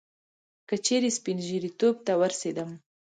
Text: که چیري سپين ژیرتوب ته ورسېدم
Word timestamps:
که 0.67 0.75
چیري 0.85 1.09
سپين 1.17 1.37
ژیرتوب 1.47 1.95
ته 2.05 2.13
ورسېدم 2.21 2.69